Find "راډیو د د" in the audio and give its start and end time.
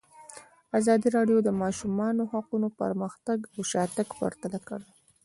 1.17-1.49